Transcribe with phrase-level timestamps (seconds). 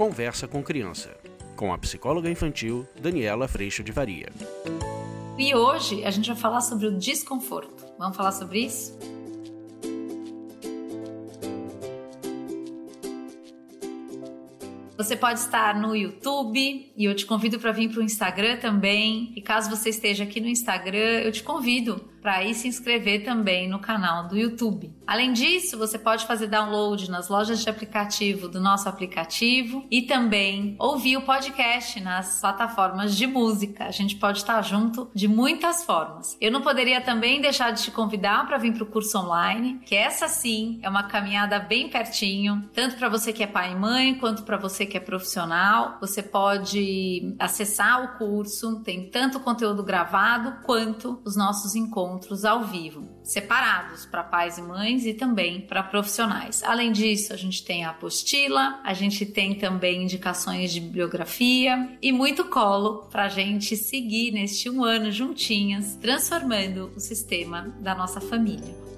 [0.00, 1.14] Conversa com Criança,
[1.54, 4.30] com a psicóloga infantil Daniela Freixo de Varia.
[5.38, 7.84] E hoje a gente vai falar sobre o desconforto.
[7.98, 8.98] Vamos falar sobre isso?
[14.96, 19.34] Você pode estar no YouTube e eu te convido para vir para o Instagram também.
[19.36, 23.68] E caso você esteja aqui no Instagram, eu te convido para ir se inscrever também
[23.68, 24.92] no canal do YouTube.
[25.06, 30.76] Além disso, você pode fazer download nas lojas de aplicativo do nosso aplicativo e também
[30.78, 33.86] ouvir o podcast nas plataformas de música.
[33.86, 36.36] A gente pode estar junto de muitas formas.
[36.40, 39.94] Eu não poderia também deixar de te convidar para vir para o curso online, que
[39.94, 44.14] essa sim é uma caminhada bem pertinho, tanto para você que é pai e mãe,
[44.14, 45.98] quanto para você que é profissional.
[46.00, 52.64] Você pode acessar o curso, tem tanto conteúdo gravado quanto os nossos encontros encontros ao
[52.64, 56.62] vivo, separados para pais e mães e também para profissionais.
[56.64, 62.10] Além disso, a gente tem a apostila, a gente tem também indicações de bibliografia e
[62.10, 68.20] muito colo para a gente seguir neste um ano juntinhas, transformando o sistema da nossa
[68.20, 68.89] família.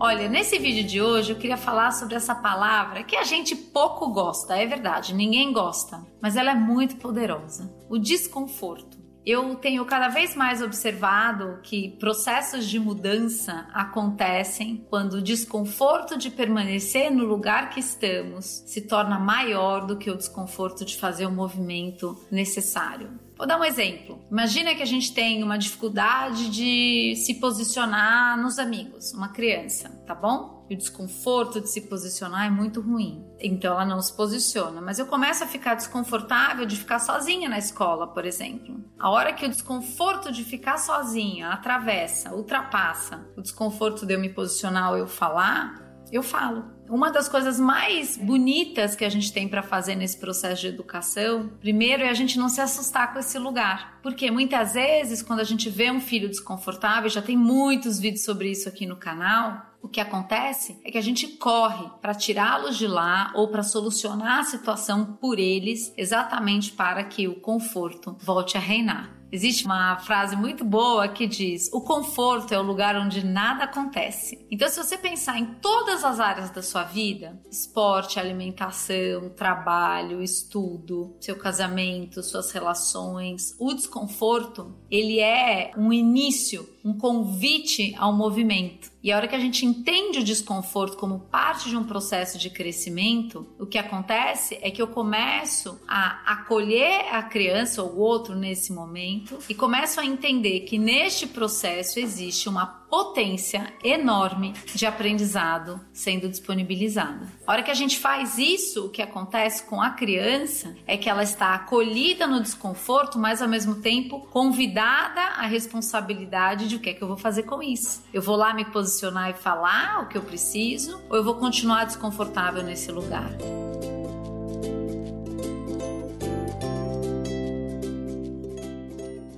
[0.00, 4.12] Olha, nesse vídeo de hoje eu queria falar sobre essa palavra que a gente pouco
[4.12, 8.96] gosta, é verdade, ninguém gosta, mas ela é muito poderosa: o desconforto.
[9.26, 16.30] Eu tenho cada vez mais observado que processos de mudança acontecem quando o desconforto de
[16.30, 21.32] permanecer no lugar que estamos se torna maior do que o desconforto de fazer o
[21.32, 23.27] movimento necessário.
[23.38, 24.20] Vou dar um exemplo.
[24.28, 30.12] Imagina que a gente tem uma dificuldade de se posicionar nos amigos, uma criança, tá
[30.12, 30.66] bom?
[30.68, 33.24] E o desconforto de se posicionar é muito ruim.
[33.38, 34.80] Então ela não se posiciona.
[34.80, 38.84] Mas eu começo a ficar desconfortável de ficar sozinha na escola, por exemplo.
[38.98, 44.30] A hora que o desconforto de ficar sozinha atravessa, ultrapassa o desconforto de eu me
[44.30, 46.77] posicionar ou eu falar, eu falo.
[46.88, 51.50] Uma das coisas mais bonitas que a gente tem para fazer nesse processo de educação,
[51.60, 53.98] primeiro é a gente não se assustar com esse lugar.
[54.02, 58.50] Porque muitas vezes, quando a gente vê um filho desconfortável, já tem muitos vídeos sobre
[58.50, 62.86] isso aqui no canal, o que acontece é que a gente corre para tirá-los de
[62.86, 68.60] lá ou para solucionar a situação por eles, exatamente para que o conforto volte a
[68.60, 69.17] reinar.
[69.30, 74.46] Existe uma frase muito boa que diz: o conforto é o lugar onde nada acontece.
[74.50, 81.16] Então, se você pensar em todas as áreas da sua vida esporte, alimentação, trabalho, estudo,
[81.20, 88.90] seu casamento, suas relações o desconforto ele é um início, um convite ao movimento.
[89.02, 92.48] E a hora que a gente entende o desconforto como parte de um processo de
[92.48, 98.34] crescimento, o que acontece é que eu começo a acolher a criança ou o outro
[98.34, 105.80] nesse momento e começo a entender que neste processo existe uma potência enorme de aprendizado
[105.92, 107.26] sendo disponibilizada.
[107.46, 111.08] A hora que a gente faz isso, o que acontece com a criança é que
[111.08, 116.90] ela está acolhida no desconforto, mas ao mesmo tempo convidada à responsabilidade de o que
[116.90, 118.02] é que eu vou fazer com isso.
[118.12, 121.84] Eu vou lá me posicionar e falar o que eu preciso ou eu vou continuar
[121.84, 123.30] desconfortável nesse lugar?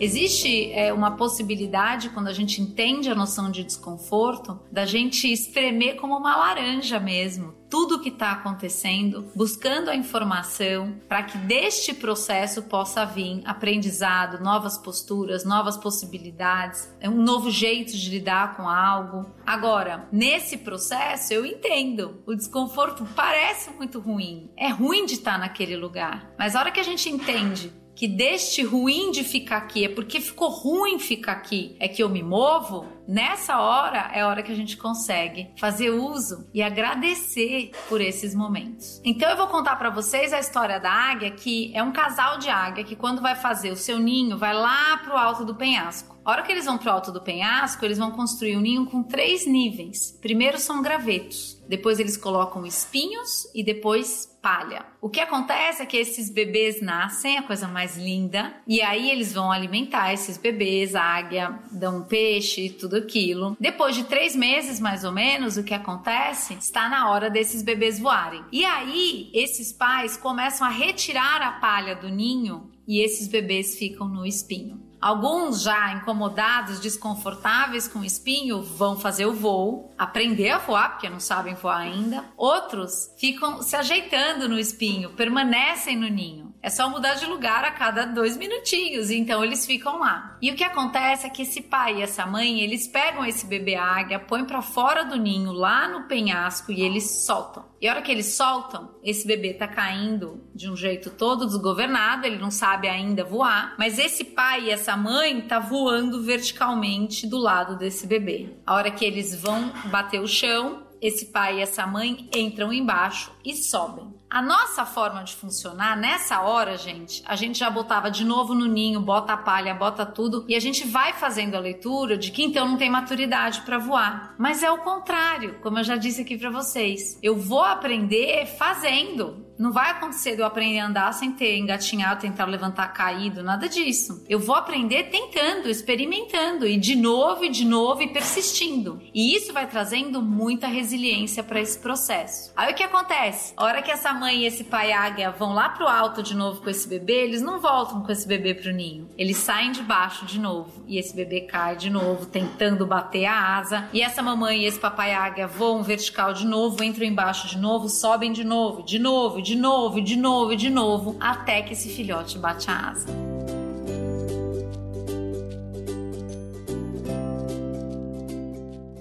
[0.00, 5.96] Existe é, uma possibilidade, quando a gente entende a noção de desconforto, da gente espremer
[5.96, 11.92] como uma laranja mesmo, tudo o que está acontecendo, buscando a informação para que deste
[11.92, 19.26] processo possa vir aprendizado, novas posturas, novas possibilidades, um novo jeito de lidar com algo.
[19.44, 25.76] Agora, nesse processo eu entendo, o desconforto parece muito ruim, é ruim de estar naquele
[25.76, 29.88] lugar, mas a hora que a gente entende que deste ruim de ficar aqui é
[29.88, 34.40] porque ficou ruim ficar aqui, é que eu me movo, nessa hora é a hora
[34.40, 39.02] que a gente consegue fazer uso e agradecer por esses momentos.
[39.04, 42.48] Então eu vou contar para vocês a história da águia, que é um casal de
[42.48, 46.16] águia que quando vai fazer o seu ninho, vai lá pro alto do penhasco.
[46.24, 49.02] A hora que eles vão pro alto do penhasco, eles vão construir um ninho com
[49.02, 50.16] três níveis.
[50.22, 54.86] Primeiro são gravetos depois eles colocam espinhos e depois palha.
[54.98, 59.30] O que acontece é que esses bebês nascem, a coisa mais linda, e aí eles
[59.30, 63.54] vão alimentar esses bebês, a águia dá um peixe, tudo aquilo.
[63.60, 66.54] Depois de três meses, mais ou menos, o que acontece?
[66.54, 68.42] Está na hora desses bebês voarem.
[68.50, 74.08] E aí, esses pais começam a retirar a palha do ninho e esses bebês ficam
[74.08, 74.87] no espinho.
[75.00, 81.08] Alguns já incomodados, desconfortáveis com o espinho, vão fazer o voo, aprender a voar, porque
[81.08, 82.24] não sabem voar ainda.
[82.36, 86.47] Outros ficam se ajeitando no espinho, permanecem no ninho.
[86.62, 90.36] É só mudar de lugar a cada dois minutinhos, então eles ficam lá.
[90.42, 93.76] E o que acontece é que esse pai e essa mãe, eles pegam esse bebê
[93.76, 97.64] águia, põem para fora do ninho, lá no penhasco, e eles soltam.
[97.80, 102.26] E a hora que eles soltam, esse bebê tá caindo de um jeito todo desgovernado,
[102.26, 107.38] ele não sabe ainda voar, mas esse pai e essa mãe tá voando verticalmente do
[107.38, 108.56] lado desse bebê.
[108.66, 113.30] A hora que eles vão bater o chão, esse pai e essa mãe entram embaixo
[113.48, 114.18] e sobem.
[114.30, 118.66] A nossa forma de funcionar nessa hora, gente, a gente já botava de novo no
[118.66, 122.44] ninho, bota a palha, bota tudo e a gente vai fazendo a leitura de que
[122.44, 124.34] então não tem maturidade para voar.
[124.38, 127.18] Mas é o contrário, como eu já disse aqui para vocês.
[127.22, 129.48] Eu vou aprender fazendo.
[129.58, 133.68] Não vai acontecer de eu aprender a andar sem ter engatinhado, tentar levantar caído, nada
[133.68, 134.24] disso.
[134.28, 139.02] Eu vou aprender tentando, experimentando e de novo e de novo e persistindo.
[139.12, 142.52] E isso vai trazendo muita resiliência para esse processo.
[142.54, 143.37] Aí o que acontece?
[143.56, 146.62] A hora que essa mãe e esse pai águia vão lá pro alto de novo
[146.62, 149.08] com esse bebê, eles não voltam com esse bebê pro ninho.
[149.16, 153.56] Eles saem de baixo de novo e esse bebê cai de novo, tentando bater a
[153.56, 153.88] asa.
[153.92, 157.88] E essa mamãe e esse papai águia voam vertical de novo, entram embaixo de novo,
[157.88, 162.38] sobem de novo, de novo, de novo, de novo, de novo, até que esse filhote
[162.38, 163.27] bate a asa.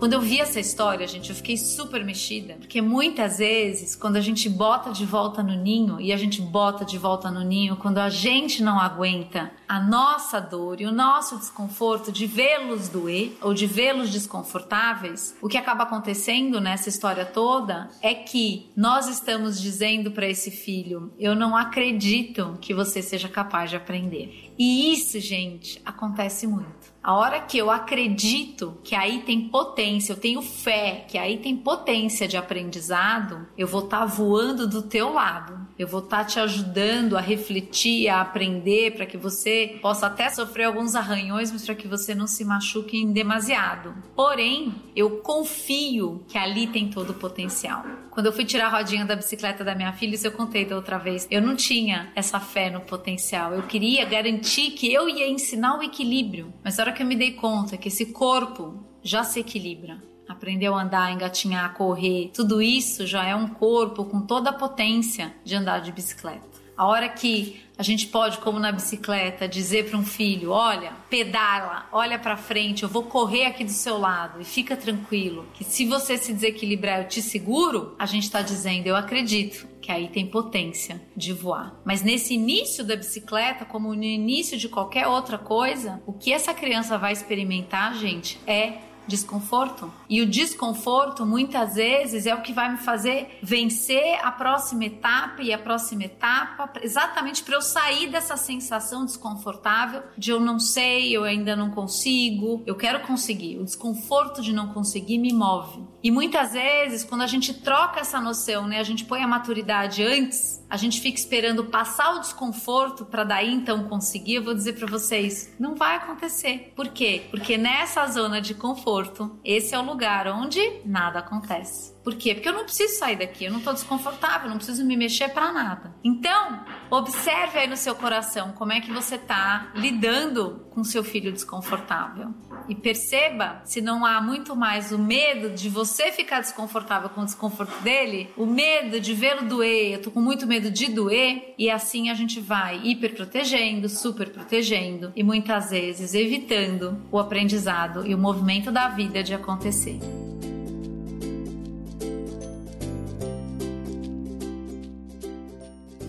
[0.00, 4.20] Quando eu vi essa história, gente, eu fiquei super mexida, porque muitas vezes, quando a
[4.22, 7.98] gente bota de volta no ninho, e a gente bota de volta no ninho, quando
[7.98, 13.52] a gente não aguenta a nossa dor e o nosso desconforto de vê-los doer ou
[13.52, 20.12] de vê-los desconfortáveis, o que acaba acontecendo nessa história toda é que nós estamos dizendo
[20.12, 24.50] para esse filho: eu não acredito que você seja capaz de aprender.
[24.58, 26.89] E isso, gente, acontece muito.
[27.02, 31.56] A hora que eu acredito que aí tem potência, eu tenho fé que aí tem
[31.56, 35.58] potência de aprendizado, eu vou estar tá voando do teu lado.
[35.78, 40.28] Eu vou estar tá te ajudando a refletir, a aprender para que você possa até
[40.28, 43.94] sofrer alguns arranhões, mas para que você não se machuque em demasiado.
[44.14, 47.82] Porém, eu confio que ali tem todo o potencial.
[48.10, 50.76] Quando eu fui tirar a rodinha da bicicleta da minha filha, isso eu contei da
[50.76, 53.54] outra vez, eu não tinha essa fé no potencial.
[53.54, 56.52] Eu queria garantir que eu ia ensinar o equilíbrio.
[56.62, 60.74] Mas a hora que eu me dei conta que esse corpo já se equilibra, aprendeu
[60.74, 65.54] a andar, engatinhar, correr, tudo isso já é um corpo com toda a potência de
[65.54, 66.49] andar de bicicleta.
[66.80, 71.86] A hora que a gente pode, como na bicicleta, dizer para um filho: olha, pedala,
[71.92, 75.84] olha para frente, eu vou correr aqui do seu lado e fica tranquilo, que se
[75.84, 77.94] você se desequilibrar, eu te seguro.
[77.98, 81.78] A gente está dizendo: eu acredito que aí tem potência de voar.
[81.84, 86.54] Mas nesse início da bicicleta, como no início de qualquer outra coisa, o que essa
[86.54, 88.78] criança vai experimentar, gente, é
[89.10, 89.92] desconforto.
[90.08, 95.42] E o desconforto, muitas vezes, é o que vai me fazer vencer a próxima etapa
[95.42, 101.14] e a próxima etapa, exatamente para eu sair dessa sensação desconfortável de eu não sei,
[101.14, 103.58] eu ainda não consigo, eu quero conseguir.
[103.58, 105.84] O desconforto de não conseguir me move.
[106.02, 110.02] E muitas vezes, quando a gente troca essa noção, né, a gente põe a maturidade
[110.02, 114.36] antes, a gente fica esperando passar o desconforto para daí então conseguir.
[114.36, 116.72] Eu vou dizer para vocês, não vai acontecer.
[116.76, 117.26] Por quê?
[117.30, 121.98] Porque nessa zona de conforto, esse é o lugar onde nada acontece.
[122.04, 122.34] Por quê?
[122.34, 125.52] Porque eu não preciso sair daqui, eu não estou desconfortável, não preciso me mexer para
[125.52, 125.94] nada.
[126.02, 131.32] Então, observe aí no seu coração como é que você está lidando com seu filho
[131.32, 132.32] desconfortável.
[132.70, 137.24] E perceba se não há muito mais o medo de você ficar desconfortável com o
[137.24, 141.68] desconforto dele, o medo de vê-lo doer, eu tô com muito medo de doer, e
[141.68, 148.14] assim a gente vai hiper protegendo, super protegendo e muitas vezes evitando o aprendizado e
[148.14, 149.98] o movimento da vida de acontecer.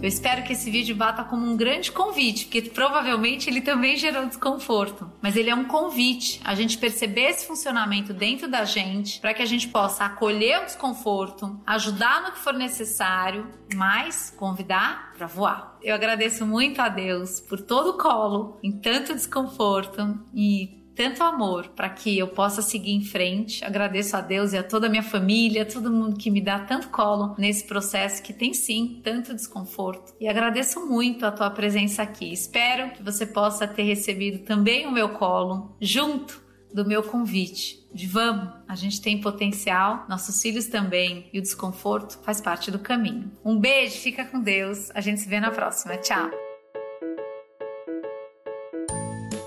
[0.02, 4.26] Eu espero que esse vídeo bata como um grande convite, porque provavelmente ele também gerou
[4.26, 5.12] desconforto.
[5.22, 9.44] Mas ele é um convite a gente perceber esse funcionamento dentro da gente, para que
[9.44, 15.78] a gente possa acolher o desconforto, ajudar no que for necessário, mas convidar para voar.
[15.84, 21.70] Eu agradeço muito a Deus por todo o colo, em tanto desconforto e tanto amor
[21.70, 23.64] para que eu possa seguir em frente.
[23.64, 26.90] Agradeço a Deus e a toda a minha família, todo mundo que me dá tanto
[26.90, 30.14] colo nesse processo que tem sim tanto desconforto.
[30.20, 32.32] E agradeço muito a tua presença aqui.
[32.32, 36.42] Espero que você possa ter recebido também o meu colo junto
[36.74, 42.18] do meu convite de vamos, a gente tem potencial, nossos filhos também, e o desconforto
[42.24, 43.32] faz parte do caminho.
[43.44, 45.98] Um beijo, fica com Deus, a gente se vê na próxima.
[45.98, 46.30] Tchau.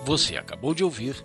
[0.04, 1.24] Você acabou de ouvir